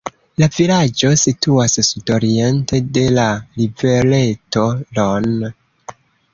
La 0.43 0.45
vilaĝo 0.53 1.11
situas 1.23 1.75
sudoriente 1.89 2.81
de 2.97 3.05
la 3.19 3.27
rivereto 3.61 4.67
Ron. 4.99 5.41